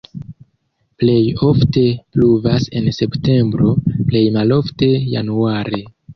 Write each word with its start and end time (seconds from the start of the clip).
Plej 1.03 1.17
ofte 1.47 1.83
pluvas 2.15 2.65
en 2.81 2.89
septembro, 3.01 3.75
plej 4.09 4.25
malofte 4.41 4.91
januare. 5.15 5.85